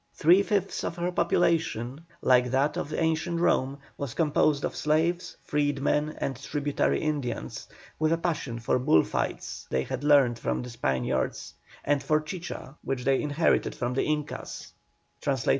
[0.15, 5.37] Three fifths of her population, like to that of ancient Rome, was composed of slaves,
[5.45, 7.67] freedmen, and tributary Indians,
[7.99, 11.53] with a passion for bullfights they had learnt from the Spaniards,
[11.85, 14.71] and for chicha, which they inherited from the Incas.